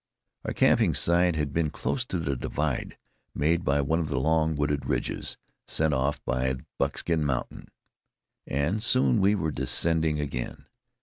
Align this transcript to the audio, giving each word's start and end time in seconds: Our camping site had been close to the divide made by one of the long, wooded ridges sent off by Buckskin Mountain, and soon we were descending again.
Our 0.45 0.53
camping 0.53 0.95
site 0.95 1.35
had 1.35 1.53
been 1.53 1.69
close 1.69 2.03
to 2.05 2.17
the 2.17 2.35
divide 2.35 2.97
made 3.35 3.63
by 3.63 3.81
one 3.81 3.99
of 3.99 4.07
the 4.07 4.19
long, 4.19 4.55
wooded 4.55 4.87
ridges 4.87 5.37
sent 5.67 5.93
off 5.93 6.25
by 6.25 6.55
Buckskin 6.79 7.23
Mountain, 7.23 7.67
and 8.47 8.81
soon 8.81 9.21
we 9.21 9.35
were 9.35 9.51
descending 9.51 10.19
again. 10.19 10.65